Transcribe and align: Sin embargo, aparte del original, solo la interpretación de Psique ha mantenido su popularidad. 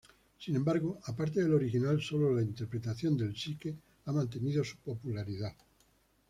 Sin 0.39 0.55
embargo, 0.55 0.99
aparte 1.05 1.43
del 1.43 1.53
original, 1.53 2.01
solo 2.01 2.33
la 2.33 2.41
interpretación 2.41 3.15
de 3.15 3.31
Psique 3.35 3.75
ha 4.05 4.11
mantenido 4.11 4.63
su 4.63 4.77
popularidad. 4.77 5.53